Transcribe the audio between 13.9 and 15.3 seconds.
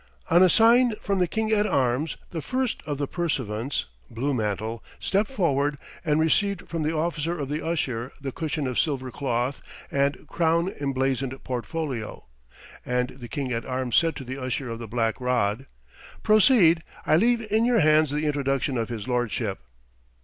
said to the Usher of the Black